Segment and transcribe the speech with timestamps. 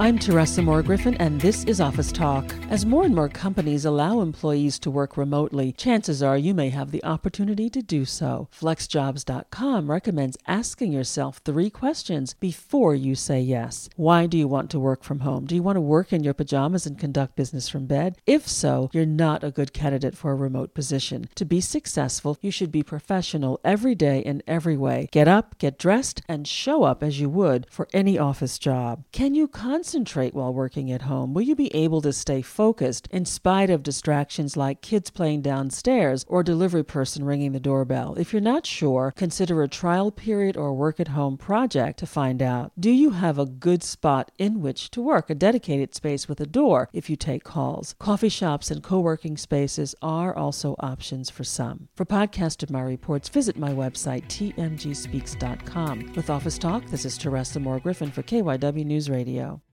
[0.00, 2.54] I'm Teresa Moore Griffin, and this is Office Talk.
[2.70, 6.90] As more and more companies allow employees to work remotely, chances are you may have
[6.90, 8.48] the opportunity to do so.
[8.58, 13.90] FlexJobs.com recommends asking yourself three questions before you say yes.
[13.96, 15.44] Why do you want to work from home?
[15.44, 18.16] Do you want to work in your pajamas and conduct business from bed?
[18.26, 21.28] If so, you're not a good candidate for a remote position.
[21.34, 25.10] To be successful, you should be professional every day in every way.
[25.12, 29.04] Get up, get dressed, and show up as you would for any office job.
[29.12, 29.89] Can you concentrate?
[29.90, 31.34] Concentrate while working at home?
[31.34, 36.24] Will you be able to stay focused in spite of distractions like kids playing downstairs
[36.28, 38.14] or delivery person ringing the doorbell?
[38.14, 42.40] If you're not sure, consider a trial period or work at home project to find
[42.40, 42.70] out.
[42.78, 46.46] Do you have a good spot in which to work, a dedicated space with a
[46.46, 47.96] door if you take calls?
[47.98, 51.88] Coffee shops and co working spaces are also options for some.
[51.96, 56.12] For podcast of my reports, visit my website, tmgspeaks.com.
[56.14, 59.60] With Office Talk, this is Teresa Moore Griffin for KYW News Radio.